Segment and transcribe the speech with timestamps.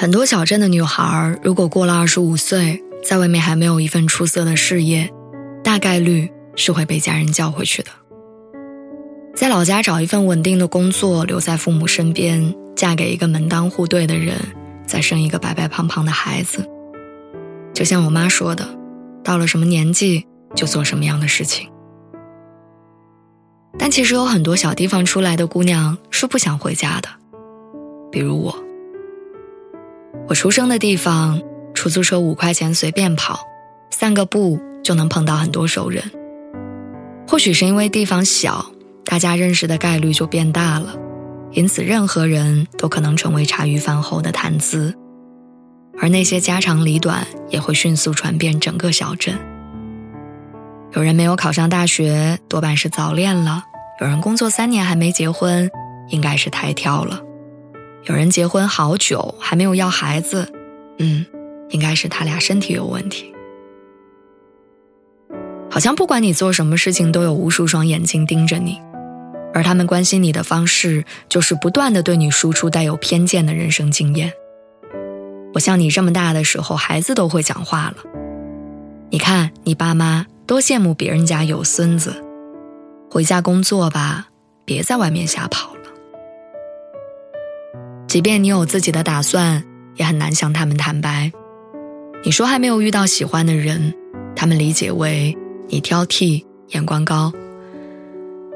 [0.00, 5.12] 很多小镇的女孩，如果过了二十五岁，在外面还没有一份出色的事业，
[5.64, 7.90] 大概率是会被家人叫回去的。
[9.34, 14.36] 在老家找一份稳定的工作，留在父母身边，嫁给一个门当户对的人，
[14.86, 16.64] 再生一个白白胖胖的孩子。
[17.74, 18.68] 就像我妈说的，
[19.24, 20.24] 到了什么年纪
[20.54, 21.68] 就做什么样的事情。
[23.76, 27.08] 但其实有很多小地方出来的姑娘是不想回家的，
[28.12, 28.67] 比如我。
[30.26, 31.40] 我出生的地方，
[31.74, 33.40] 出租车五块钱随便跑，
[33.90, 36.02] 散个步就能碰到很多熟人。
[37.26, 38.66] 或许是因为地方小，
[39.04, 40.94] 大家认识的概率就变大了，
[41.52, 44.94] 因此任何人都可能成为茶余饭后的谈资，
[46.00, 49.38] 而那些家长里短也会迅速传遍整个小镇。
[50.94, 53.62] 有人没有考上大学，多半是早恋了；
[54.00, 55.70] 有人工作三年还没结婚，
[56.08, 57.20] 应该是太挑了。
[58.04, 60.50] 有人结婚好久还没有要孩子，
[60.98, 61.26] 嗯，
[61.70, 63.34] 应该是他俩身体有问题。
[65.70, 68.80] 好像不管你做什么事情，都有无数双眼睛盯着你，
[69.52, 74.32] 而他们关心你的方式，就是不断的对你输出带有偏见的人生经验。
[75.54, 77.96] 我像你这么大的时候，孩子都会讲话了。
[79.10, 82.24] 你看你爸妈多羡慕别人家有孙子，
[83.10, 84.28] 回家工作吧，
[84.64, 85.77] 别在外面瞎跑。
[88.08, 89.62] 即便你有自己的打算，
[89.96, 91.30] 也很难向他们坦白。
[92.24, 93.92] 你说还没有遇到喜欢的人，
[94.34, 95.36] 他们理解为
[95.68, 97.30] 你挑剔、眼光高。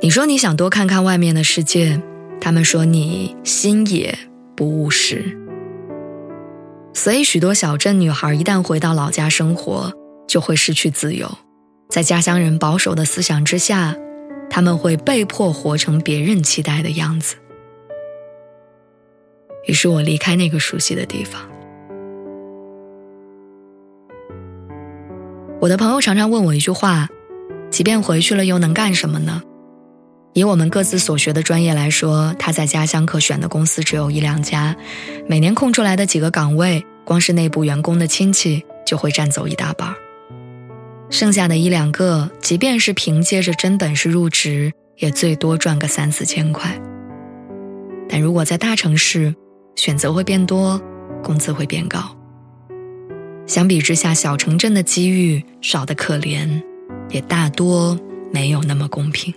[0.00, 2.00] 你说你想多看看外面的世界，
[2.40, 4.18] 他们说你心野
[4.56, 5.38] 不务实。
[6.94, 9.92] 所以，许多小镇女孩一旦回到老家生活，
[10.26, 11.30] 就会失去自由。
[11.90, 13.94] 在家乡人保守的思想之下，
[14.48, 17.36] 他们会被迫活成别人期待的样子。
[19.66, 21.40] 于是我离开那个熟悉的地方。
[25.60, 27.08] 我的朋友常常问我一句话
[27.70, 29.42] ：“即便回去了，又能干什么呢？”
[30.34, 34.74] 以我们各自所学的专业来说，他在家乡可选的公司只有一两家，
[35.28, 39.94] 每年空出来的几个岗位，光是内部员工的亲戚就会占走一大半
[41.08, 46.78] 剩下的一两个，即便是凭借着真本事入职，也最多赚个三四千块。
[48.08, 49.32] 但如果在大城市，
[49.76, 50.80] 选择会变多，
[51.22, 52.00] 工资会变高。
[53.46, 56.62] 相比之下，小城镇的机遇少得可怜，
[57.10, 57.98] 也大多
[58.32, 59.34] 没有那么公平。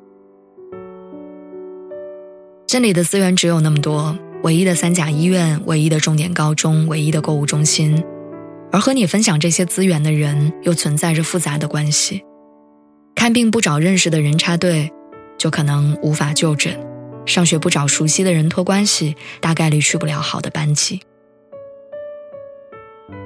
[2.65, 8.01] 这里的资源只有那么多，唯一的三甲医院，唯一的重点高中，唯一的购物中心，
[8.71, 12.23] 而和你分享这些资源的人又存在着复杂的关系。
[13.15, 14.89] 看病不找认识的人插队，
[15.37, 16.86] 就可能无法就诊。
[17.27, 21.01] 上学不找熟悉的人托关系，大概率去不了好的班级。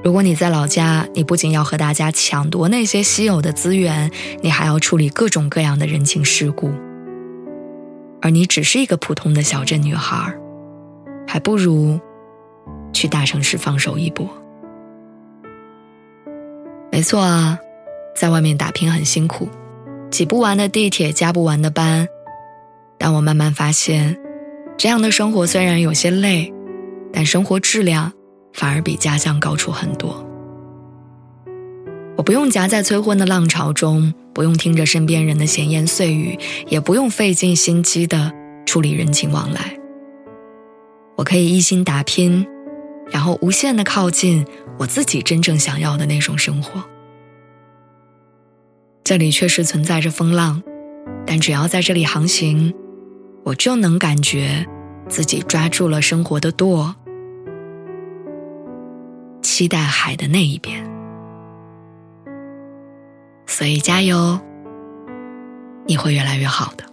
[0.04, 6.74] 如果你在老家，你不仅要和大家抢夺那些稀有的资源，你还要处理各种各样的人情世故。
[8.22, 10.36] 而你只是一个普通的小镇女孩，
[11.28, 12.00] 还不如
[12.92, 14.28] 去大城市放手一搏。
[16.92, 17.60] 没错啊，
[18.16, 19.48] 在外面打拼很辛苦，
[20.10, 22.08] 挤不完的地铁，加不完的班。
[23.04, 24.16] 但我慢慢发现，
[24.78, 26.54] 这样的生活虽然有些累，
[27.12, 28.14] 但生活质量
[28.54, 30.24] 反而比家乡高出很多。
[32.16, 36.38] 我不用夹在催婚的浪潮中，不用听着身边人的闲言碎语，
[36.68, 38.32] 也不用费尽心机的
[38.68, 39.76] 处理人情往来。
[41.16, 42.46] 我可以一心打拼，
[43.10, 44.46] 然后无限的靠近
[44.78, 46.84] 我自己真正想要的那种生活。
[49.04, 50.62] 这里确实存在着风浪，
[51.26, 52.72] 但只要在这里航行。
[53.44, 54.66] 我就能感觉
[55.08, 56.96] 自己抓住了生活的舵，
[59.42, 60.90] 期待海的那一边。
[63.48, 64.40] 所以加油，
[65.86, 66.91] 你会越来越好的。